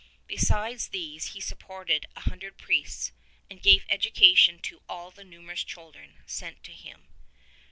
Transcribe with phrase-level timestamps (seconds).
[0.25, 3.11] Besides these he supported a hundred priests,
[3.51, 7.09] and gave education to all the numerous children sent to him.